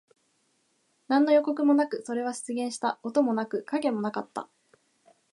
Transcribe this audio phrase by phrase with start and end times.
[1.09, 2.97] 何の予告もなく、それは出現した。
[3.03, 4.49] 音もなく、影もなかった。